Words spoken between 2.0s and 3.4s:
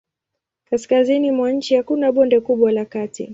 bonde kubwa la kati.